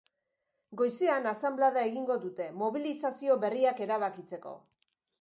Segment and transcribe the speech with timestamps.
[0.81, 4.61] Goizean asanblada egingo dute, mobilizazio berriak erabakitzeko.